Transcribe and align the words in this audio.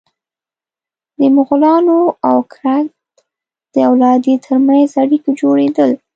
د 1.17 1.19
مغولانو 1.35 1.99
او 2.29 2.37
کرت 2.53 2.87
د 3.73 3.75
اولادې 3.89 4.33
تر 4.45 4.55
منځ 4.67 4.89
اړیکو 5.03 5.29
جوړېدل. 5.41 5.91